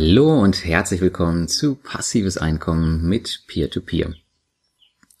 [0.00, 4.10] Hallo und herzlich willkommen zu Passives Einkommen mit Peer-to-Peer.
[4.10, 4.14] -Peer.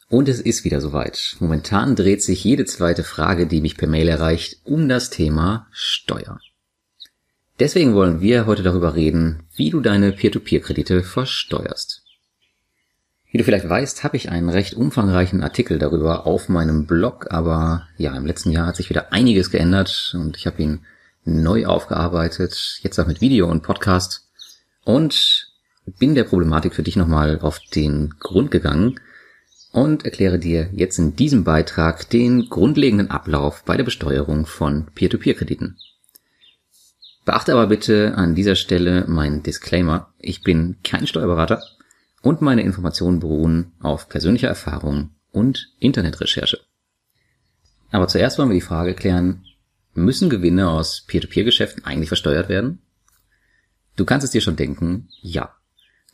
[0.08, 1.34] Und es ist wieder soweit.
[1.40, 6.38] Momentan dreht sich jede zweite Frage, die mich per Mail erreicht, um das Thema Steuer.
[7.58, 12.04] Deswegen wollen wir heute darüber reden, wie du deine Peer-to-Peer-Kredite versteuerst.
[13.32, 17.88] Wie du vielleicht weißt, habe ich einen recht umfangreichen Artikel darüber auf meinem Blog, aber
[17.96, 20.86] ja, im letzten Jahr hat sich wieder einiges geändert und ich habe ihn
[21.24, 24.27] neu aufgearbeitet, jetzt auch mit Video und Podcast
[24.88, 25.52] und
[25.98, 28.98] bin der Problematik für dich nochmal auf den Grund gegangen
[29.70, 35.76] und erkläre dir jetzt in diesem Beitrag den grundlegenden Ablauf bei der Besteuerung von Peer-to-Peer-Krediten.
[37.26, 40.14] Beachte aber bitte an dieser Stelle meinen Disclaimer.
[40.18, 41.62] Ich bin kein Steuerberater
[42.22, 46.60] und meine Informationen beruhen auf persönlicher Erfahrung und Internetrecherche.
[47.90, 49.44] Aber zuerst wollen wir die Frage klären,
[49.92, 52.80] müssen Gewinne aus Peer-to-Peer-Geschäften eigentlich versteuert werden?
[53.98, 55.52] Du kannst es dir schon denken, ja.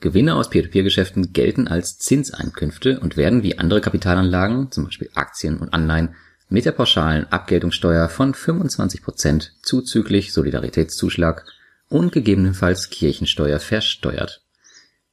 [0.00, 5.74] Gewinne aus Peer-to-Peer-Geschäften gelten als Zinseinkünfte und werden wie andere Kapitalanlagen, zum Beispiel Aktien und
[5.74, 6.14] Anleihen,
[6.48, 11.44] mit der pauschalen Abgeltungssteuer von 25% zuzüglich Solidaritätszuschlag
[11.90, 14.42] und gegebenenfalls Kirchensteuer versteuert.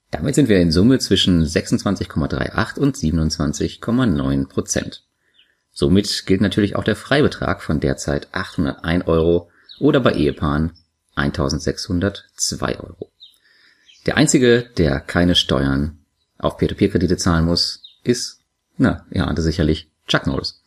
[0.10, 5.00] Damit sind wir in Summe zwischen 26,38 und 27,9%
[5.74, 10.72] Somit gilt natürlich auch der Freibetrag von derzeit 801 Euro oder bei Ehepaaren
[11.22, 13.12] 1602 Euro.
[14.06, 16.00] Der einzige, der keine Steuern
[16.38, 18.40] auf Peer-to-Peer-Kredite zahlen muss, ist,
[18.78, 20.62] na, ihr ahnte sicherlich, Chuck Norris.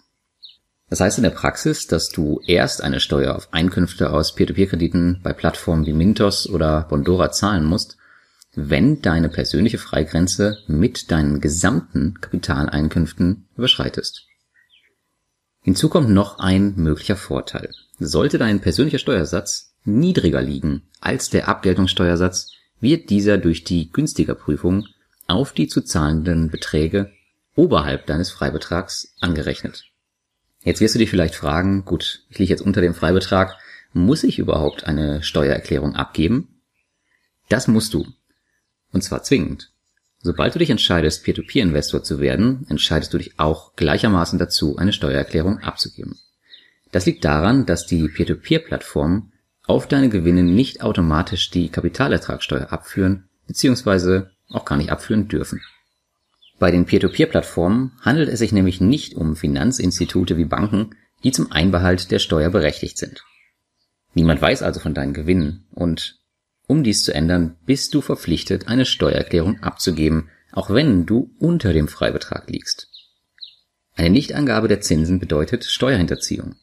[0.89, 5.33] Das heißt in der Praxis, dass du erst eine Steuer auf Einkünfte aus Peer-to-Peer-Krediten bei
[5.33, 7.97] Plattformen wie Mintos oder Bondora zahlen musst,
[8.55, 14.27] wenn deine persönliche Freigrenze mit deinen gesamten Kapitaleinkünften überschreitest.
[15.63, 17.71] Hinzu kommt noch ein möglicher Vorteil.
[17.99, 24.87] Sollte dein persönlicher Steuersatz niedriger liegen als der Abgeltungssteuersatz, wird dieser durch die Günstigerprüfung
[25.27, 27.13] auf die zu zahlenden Beträge
[27.55, 29.85] oberhalb deines Freibetrags angerechnet.
[30.63, 33.57] Jetzt wirst du dich vielleicht fragen, gut, ich liege jetzt unter dem Freibetrag,
[33.93, 36.61] muss ich überhaupt eine Steuererklärung abgeben?
[37.49, 38.07] Das musst du.
[38.93, 39.71] Und zwar zwingend.
[40.21, 45.59] Sobald du dich entscheidest, Peer-to-Peer-Investor zu werden, entscheidest du dich auch gleichermaßen dazu, eine Steuererklärung
[45.59, 46.19] abzugeben.
[46.93, 49.34] Das liegt daran, dass die Peer-to-Peer-Plattformen
[49.67, 54.25] auf deine Gewinne nicht automatisch die Kapitalertragssteuer abführen bzw.
[54.51, 55.63] auch gar nicht abführen dürfen.
[56.59, 60.95] Bei den Peer-to-Peer-Plattformen handelt es sich nämlich nicht um Finanzinstitute wie Banken,
[61.25, 63.25] die zum Einbehalt der Steuer berechtigt sind.
[64.15, 66.21] Niemand weiß also von deinen Gewinnen und
[66.67, 71.89] um dies zu ändern, bist du verpflichtet, eine Steuererklärung abzugeben, auch wenn du unter dem
[71.89, 72.89] Freibetrag liegst.
[73.97, 76.57] Eine Nichtangabe der Zinsen bedeutet Steuerhinterziehung.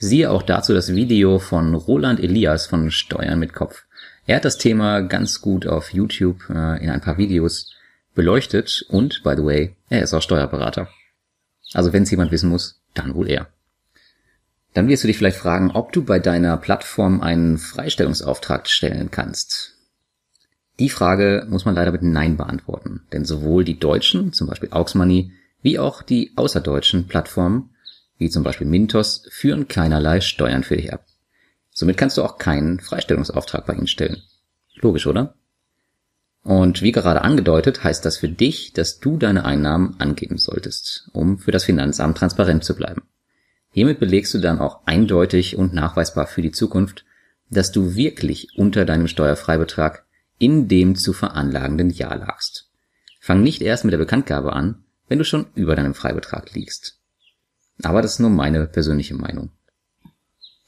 [0.00, 3.84] Siehe auch dazu das Video von Roland Elias von Steuern mit Kopf.
[4.26, 7.74] Er hat das Thema ganz gut auf YouTube äh, in ein paar Videos
[8.14, 10.88] beleuchtet und, by the way, er ist auch Steuerberater.
[11.72, 13.48] Also wenn es jemand wissen muss, dann wohl er.
[14.72, 19.74] Dann wirst du dich vielleicht fragen, ob du bei deiner Plattform einen Freistellungsauftrag stellen kannst.
[20.78, 25.32] Die Frage muss man leider mit Nein beantworten, denn sowohl die deutschen, zum Beispiel Auxmoney,
[25.60, 27.70] wie auch die außerdeutschen Plattformen
[28.18, 31.06] wie zum Beispiel Mintos, führen keinerlei Steuern für dich ab.
[31.70, 34.22] Somit kannst du auch keinen Freistellungsauftrag bei ihnen stellen.
[34.74, 35.34] Logisch, oder?
[36.42, 41.38] Und wie gerade angedeutet, heißt das für dich, dass du deine Einnahmen angeben solltest, um
[41.38, 43.02] für das Finanzamt transparent zu bleiben.
[43.70, 47.04] Hiermit belegst du dann auch eindeutig und nachweisbar für die Zukunft,
[47.50, 50.04] dass du wirklich unter deinem Steuerfreibetrag
[50.38, 52.70] in dem zu veranlagenden Jahr lagst.
[53.20, 56.97] Fang nicht erst mit der Bekanntgabe an, wenn du schon über deinem Freibetrag liegst.
[57.82, 59.50] Aber das ist nur meine persönliche Meinung.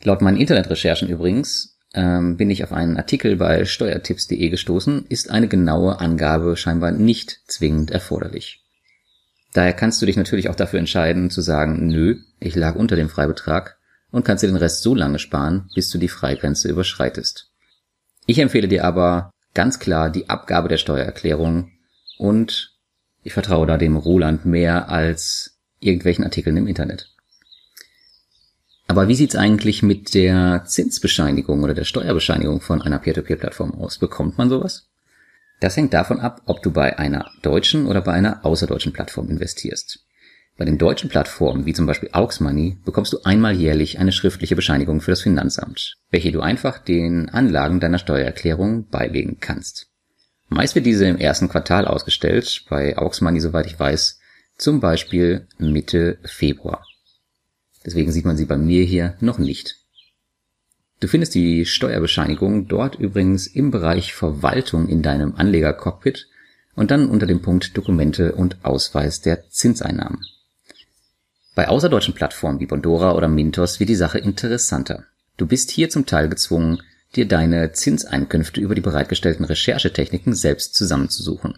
[0.03, 5.49] Laut meinen Internetrecherchen übrigens ähm, bin ich auf einen Artikel bei steuertipps.de gestoßen, ist eine
[5.49, 8.65] genaue Angabe scheinbar nicht zwingend erforderlich.
[9.53, 13.09] Daher kannst du dich natürlich auch dafür entscheiden zu sagen, nö, ich lag unter dem
[13.09, 13.79] Freibetrag
[14.11, 17.51] und kannst dir den Rest so lange sparen, bis du die Freigrenze überschreitest.
[18.27, 21.73] Ich empfehle dir aber ganz klar die Abgabe der Steuererklärung
[22.19, 22.77] und
[23.23, 27.11] ich vertraue da dem Roland mehr als irgendwelchen Artikeln im Internet.
[28.87, 33.99] Aber wie sieht's eigentlich mit der Zinsbescheinigung oder der Steuerbescheinigung von einer Peer-to-Peer-Plattform aus?
[33.99, 34.89] Bekommt man sowas?
[35.61, 40.01] Das hängt davon ab, ob du bei einer deutschen oder bei einer außerdeutschen Plattform investierst.
[40.57, 45.01] Bei den deutschen Plattformen, wie zum Beispiel Auxmoney, bekommst du einmal jährlich eine schriftliche Bescheinigung
[45.01, 49.87] für das Finanzamt, welche du einfach den Anlagen deiner Steuererklärung beilegen kannst.
[50.49, 54.20] Meist wird diese im ersten Quartal ausgestellt, bei Auxmoney, soweit ich weiß,
[54.61, 56.87] zum Beispiel Mitte Februar.
[57.85, 59.77] Deswegen sieht man sie bei mir hier noch nicht.
[61.01, 66.29] Du findest die Steuerbescheinigung dort übrigens im Bereich Verwaltung in deinem Anlegercockpit
[66.75, 70.21] und dann unter dem Punkt Dokumente und Ausweis der Zinseinnahmen.
[71.55, 75.05] Bei außerdeutschen Plattformen wie Bondora oder Mintos wird die Sache interessanter.
[75.39, 76.83] Du bist hier zum Teil gezwungen,
[77.17, 81.57] dir deine Zinseinkünfte über die bereitgestellten Recherchetechniken selbst zusammenzusuchen.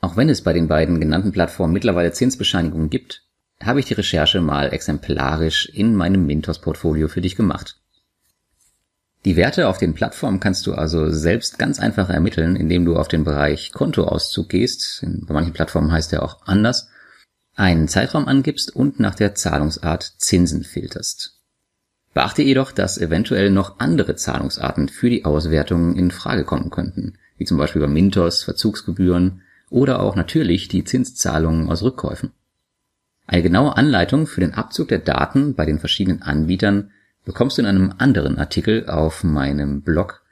[0.00, 3.24] Auch wenn es bei den beiden genannten Plattformen mittlerweile Zinsbescheinigungen gibt,
[3.62, 7.76] habe ich die Recherche mal exemplarisch in meinem Mintos-Portfolio für dich gemacht.
[9.26, 13.08] Die Werte auf den Plattformen kannst du also selbst ganz einfach ermitteln, indem du auf
[13.08, 16.88] den Bereich Kontoauszug gehst, bei manchen Plattformen heißt er auch anders,
[17.54, 21.40] einen Zeitraum angibst und nach der Zahlungsart Zinsen filterst.
[22.14, 27.44] Beachte jedoch, dass eventuell noch andere Zahlungsarten für die Auswertung in Frage kommen könnten, wie
[27.44, 32.32] zum Beispiel bei Mintos, Verzugsgebühren oder auch natürlich die Zinszahlungen aus Rückkäufen.
[33.26, 36.90] Eine genaue Anleitung für den Abzug der Daten bei den verschiedenen Anbietern
[37.24, 40.22] bekommst du in einem anderen Artikel auf meinem Blog,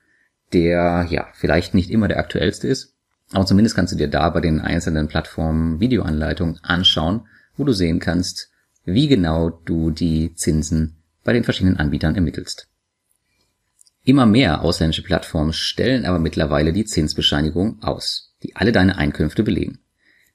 [0.52, 2.94] der ja vielleicht nicht immer der aktuellste ist,
[3.30, 8.00] aber zumindest kannst du dir da bei den einzelnen Plattformen Videoanleitungen anschauen, wo du sehen
[8.00, 8.50] kannst,
[8.84, 12.68] wie genau du die Zinsen bei den verschiedenen Anbietern ermittelst.
[14.04, 19.80] Immer mehr ausländische Plattformen stellen aber mittlerweile die Zinsbescheinigung aus, die alle deine Einkünfte belegen.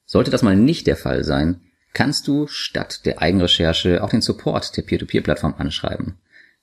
[0.06, 1.60] Sollte das mal nicht der Fall sein,
[1.92, 6.18] kannst du statt der Eigenrecherche auch den Support der Peer-to-Peer-Plattform anschreiben.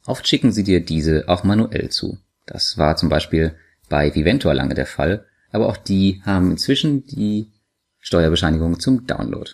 [0.06, 2.20] Oft schicken sie dir diese auch manuell zu.
[2.46, 3.56] Das war zum Beispiel
[3.90, 7.52] bei Viventor lange der Fall, aber auch die haben inzwischen die
[8.00, 9.52] Steuerbescheinigung zum Download.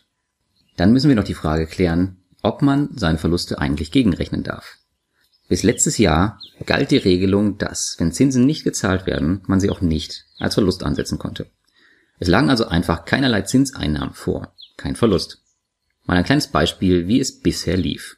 [0.78, 4.78] Dann müssen wir noch die Frage klären, ob man seine Verluste eigentlich gegenrechnen darf.
[5.48, 9.82] Bis letztes Jahr galt die Regelung, dass, wenn Zinsen nicht gezahlt werden, man sie auch
[9.82, 11.50] nicht als Verlust ansetzen konnte.
[12.20, 15.40] Es lagen also einfach keinerlei Zinseinnahmen vor, kein Verlust.
[16.06, 18.18] Mal ein kleines Beispiel, wie es bisher lief.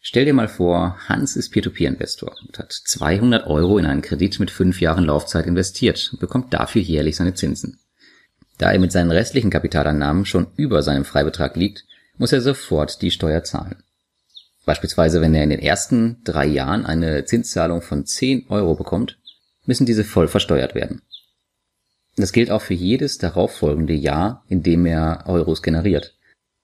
[0.00, 4.50] Stell dir mal vor, Hans ist Peer-to-Peer-Investor und hat 200 Euro in einen Kredit mit
[4.50, 7.80] fünf Jahren Laufzeit investiert und bekommt dafür jährlich seine Zinsen.
[8.58, 11.84] Da er mit seinen restlichen Kapitalannahmen schon über seinem Freibetrag liegt,
[12.18, 13.82] muss er sofort die Steuer zahlen.
[14.64, 19.18] Beispielsweise, wenn er in den ersten drei Jahren eine Zinszahlung von 10 Euro bekommt,
[19.64, 21.02] müssen diese voll versteuert werden.
[22.16, 26.16] Das gilt auch für jedes darauffolgende Jahr, in dem er Euros generiert.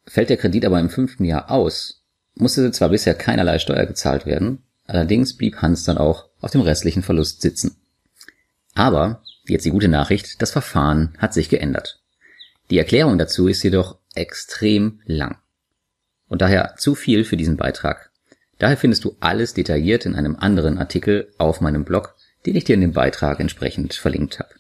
[0.07, 2.03] Fällt der Kredit aber im fünften Jahr aus,
[2.35, 7.03] musste zwar bisher keinerlei Steuer gezahlt werden, allerdings blieb Hans dann auch auf dem restlichen
[7.03, 7.77] Verlust sitzen.
[8.75, 12.01] Aber, jetzt die gute Nachricht, das Verfahren hat sich geändert.
[12.71, 15.37] Die Erklärung dazu ist jedoch extrem lang.
[16.29, 18.11] Und daher zu viel für diesen Beitrag.
[18.59, 22.15] Daher findest du alles detailliert in einem anderen Artikel auf meinem Blog,
[22.47, 24.55] den ich dir in dem Beitrag entsprechend verlinkt habe.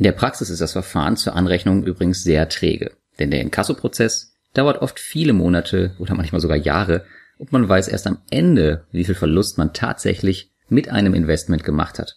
[0.00, 4.80] In der Praxis ist das Verfahren zur Anrechnung übrigens sehr träge, denn der Inkassoprozess dauert
[4.80, 7.04] oft viele Monate oder manchmal sogar Jahre
[7.36, 11.98] und man weiß erst am Ende, wie viel Verlust man tatsächlich mit einem Investment gemacht
[11.98, 12.16] hat.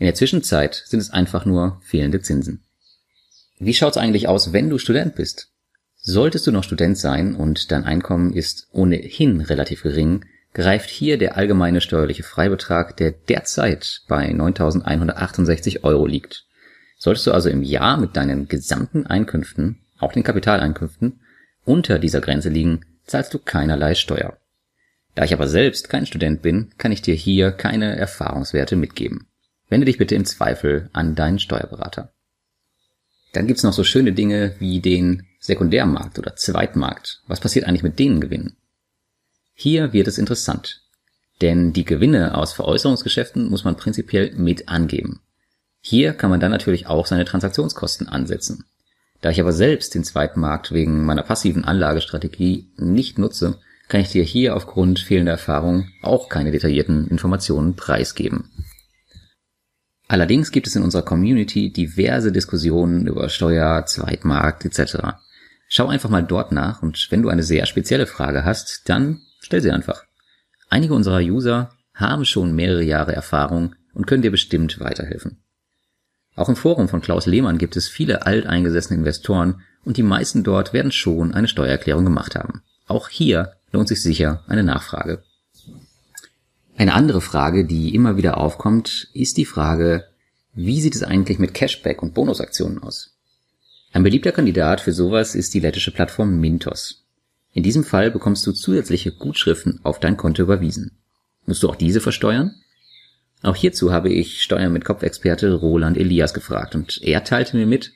[0.00, 2.64] In der Zwischenzeit sind es einfach nur fehlende Zinsen.
[3.60, 5.52] Wie schaut's eigentlich aus, wenn du Student bist?
[5.94, 11.36] Solltest du noch Student sein und dein Einkommen ist ohnehin relativ gering, greift hier der
[11.36, 16.44] allgemeine steuerliche Freibetrag, der derzeit bei 9.168 Euro liegt.
[17.04, 21.20] Solltest du also im Jahr mit deinen gesamten Einkünften, auch den Kapitaleinkünften,
[21.66, 24.38] unter dieser Grenze liegen, zahlst du keinerlei Steuer.
[25.14, 29.26] Da ich aber selbst kein Student bin, kann ich dir hier keine Erfahrungswerte mitgeben.
[29.68, 32.10] Wende dich bitte im Zweifel an deinen Steuerberater.
[33.34, 37.20] Dann gibt's noch so schöne Dinge wie den Sekundärmarkt oder Zweitmarkt.
[37.26, 38.56] Was passiert eigentlich mit denen Gewinnen?
[39.52, 40.80] Hier wird es interessant.
[41.42, 45.20] Denn die Gewinne aus Veräußerungsgeschäften muss man prinzipiell mit angeben.
[45.86, 48.64] Hier kann man dann natürlich auch seine Transaktionskosten ansetzen.
[49.20, 54.08] Da ich aber selbst den zweiten Markt wegen meiner passiven Anlagestrategie nicht nutze, kann ich
[54.08, 58.50] dir hier aufgrund fehlender Erfahrung auch keine detaillierten Informationen preisgeben.
[60.08, 65.18] Allerdings gibt es in unserer Community diverse Diskussionen über Steuer, Zweitmarkt etc.
[65.68, 69.60] Schau einfach mal dort nach und wenn du eine sehr spezielle Frage hast, dann stell
[69.60, 70.04] sie einfach.
[70.70, 75.43] Einige unserer User haben schon mehrere Jahre Erfahrung und können dir bestimmt weiterhelfen.
[76.36, 80.72] Auch im Forum von Klaus Lehmann gibt es viele alteingesessene Investoren und die meisten dort
[80.72, 82.62] werden schon eine Steuererklärung gemacht haben.
[82.86, 85.22] Auch hier lohnt sich sicher eine Nachfrage.
[86.76, 90.08] Eine andere Frage, die immer wieder aufkommt, ist die Frage,
[90.54, 93.14] wie sieht es eigentlich mit Cashback und Bonusaktionen aus?
[93.92, 97.04] Ein beliebter Kandidat für sowas ist die lettische Plattform Mintos.
[97.52, 100.98] In diesem Fall bekommst du zusätzliche Gutschriften auf dein Konto überwiesen.
[101.46, 102.56] Musst du auch diese versteuern?
[103.44, 107.92] Auch hierzu habe ich Steuern mit Kopfexperte Roland Elias gefragt und er teilte mir mit,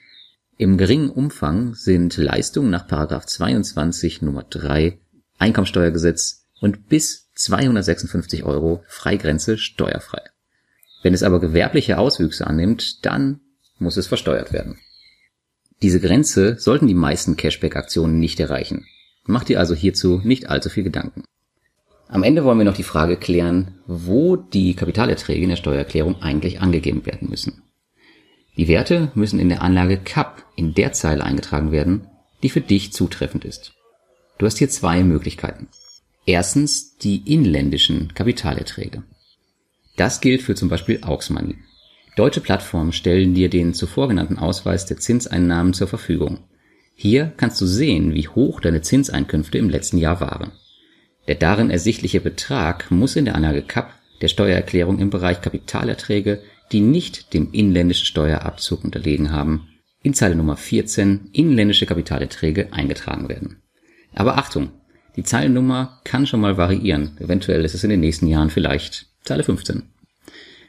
[0.59, 4.99] im geringen Umfang sind Leistungen nach 22 Nummer 3
[5.39, 10.21] Einkommensteuergesetz und bis 256 Euro Freigrenze steuerfrei.
[11.03, 13.41] Wenn es aber gewerbliche Auswüchse annimmt, dann
[13.79, 14.79] muss es versteuert werden.
[15.81, 18.85] Diese Grenze sollten die meisten Cashback-Aktionen nicht erreichen.
[19.25, 21.25] Mach dir also hierzu nicht allzu viel Gedanken.
[22.09, 26.61] Am Ende wollen wir noch die Frage klären, wo die Kapitalerträge in der Steuererklärung eigentlich
[26.61, 27.63] angegeben werden müssen.
[28.57, 32.09] Die Werte müssen in der Anlage CAP in der Zeile eingetragen werden,
[32.43, 33.75] die für dich zutreffend ist.
[34.39, 35.69] Du hast hier zwei Möglichkeiten.
[36.25, 39.03] Erstens die inländischen Kapitalerträge.
[39.97, 41.57] Das gilt für zum Beispiel Aux Money.
[42.17, 46.39] Deutsche Plattformen stellen dir den zuvor genannten Ausweis der Zinseinnahmen zur Verfügung.
[46.95, 50.53] Hier kannst du sehen, wie hoch deine Zinseinkünfte im letzten Jahr waren.
[51.29, 53.93] Der darin ersichtliche Betrag muss in der Anlage CAP
[54.23, 56.43] der Steuererklärung im Bereich Kapitalerträge,
[56.73, 59.69] die nicht dem inländischen Steuerabzug unterlegen haben,
[60.03, 63.63] in Zeile Nummer 14 inländische Kapitalerträge eingetragen werden.
[64.15, 64.71] Aber Achtung,
[65.17, 67.17] die Zeilennummer kann schon mal variieren.
[67.21, 69.83] Eventuell ist es in den nächsten Jahren vielleicht Zeile 15.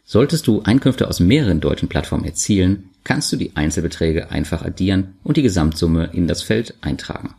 [0.03, 5.37] Solltest du Einkünfte aus mehreren deutschen Plattformen erzielen, kannst du die Einzelbeträge einfach addieren und
[5.37, 7.35] die Gesamtsumme in das Feld eintragen.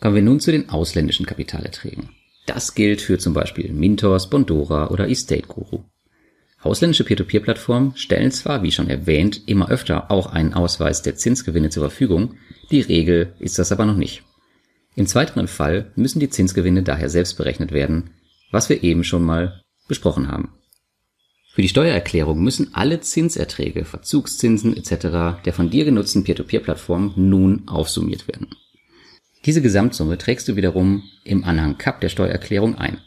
[0.00, 2.10] Kommen wir nun zu den ausländischen Kapitalerträgen.
[2.46, 5.84] Das gilt für zum Beispiel Mintos, Bondora oder Estate Guru.
[6.60, 11.82] Ausländische Peer-to-Peer-Plattformen stellen zwar, wie schon erwähnt, immer öfter auch einen Ausweis der Zinsgewinne zur
[11.82, 12.34] Verfügung,
[12.70, 14.22] die Regel ist das aber noch nicht.
[14.96, 18.10] Im zweiten Fall müssen die Zinsgewinne daher selbst berechnet werden,
[18.50, 20.52] was wir eben schon mal besprochen haben.
[21.52, 25.42] Für die Steuererklärung müssen alle Zinserträge, Verzugszinsen etc.
[25.44, 28.48] der von dir genutzten Peer-to-Peer-Plattform nun aufsummiert werden.
[29.44, 32.98] Diese Gesamtsumme trägst du wiederum im Anhang CAP der Steuererklärung ein.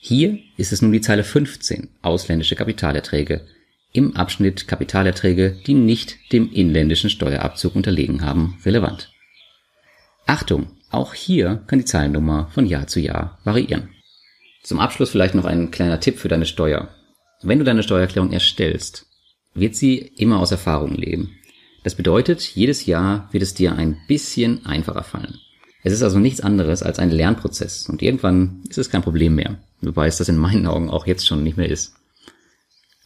[0.00, 3.46] Hier ist es nun die Zeile 15 ausländische Kapitalerträge
[3.92, 9.12] im Abschnitt Kapitalerträge, die nicht dem inländischen Steuerabzug unterlegen haben, relevant.
[10.26, 13.90] Achtung, auch hier kann die Zeilennummer von Jahr zu Jahr variieren.
[14.62, 16.88] Zum Abschluss vielleicht noch ein kleiner Tipp für deine Steuer.
[17.42, 19.06] Wenn du deine Steuererklärung erstellst,
[19.54, 21.36] wird sie immer aus Erfahrung leben.
[21.82, 25.38] Das bedeutet, jedes Jahr wird es dir ein bisschen einfacher fallen.
[25.82, 29.58] Es ist also nichts anderes als ein Lernprozess und irgendwann ist es kein Problem mehr,
[29.80, 31.94] wobei es das in meinen Augen auch jetzt schon nicht mehr ist.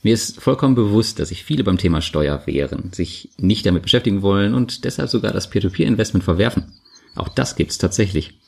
[0.03, 4.21] Mir ist vollkommen bewusst, dass sich viele beim Thema Steuer wehren, sich nicht damit beschäftigen
[4.21, 6.75] wollen und deshalb sogar das Peer-to-Peer-Investment verwerfen.
[7.15, 8.39] Auch das gibt's tatsächlich.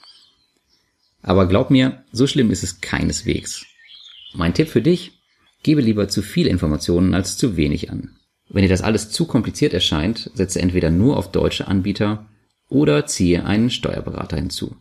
[1.23, 3.65] Aber glaub mir, so schlimm ist es keineswegs.
[4.35, 5.13] Mein Tipp für dich,
[5.63, 8.17] gebe lieber zu viele Informationen als zu wenig an.
[8.49, 12.27] Wenn dir das alles zu kompliziert erscheint, setze entweder nur auf deutsche Anbieter
[12.69, 14.77] oder ziehe einen Steuerberater hinzu.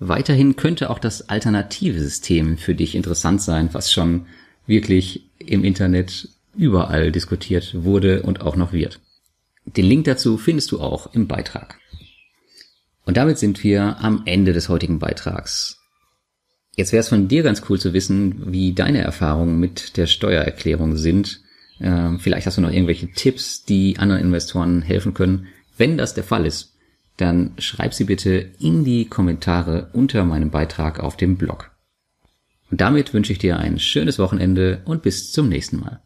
[0.00, 4.26] Weiterhin könnte auch das alternative System für dich interessant sein, was schon
[4.66, 9.00] wirklich im Internet überall diskutiert wurde und auch noch wird.
[9.64, 11.78] Den Link dazu findest du auch im Beitrag.
[13.04, 15.78] Und damit sind wir am Ende des heutigen Beitrags.
[16.76, 20.96] Jetzt wäre es von dir ganz cool zu wissen, wie deine Erfahrungen mit der Steuererklärung
[20.96, 21.40] sind.
[21.80, 25.48] Ähm, vielleicht hast du noch irgendwelche Tipps, die anderen Investoren helfen können.
[25.76, 26.74] Wenn das der Fall ist,
[27.18, 31.70] dann schreib sie bitte in die Kommentare unter meinem Beitrag auf dem Blog.
[32.70, 36.02] Und damit wünsche ich dir ein schönes Wochenende und bis zum nächsten Mal.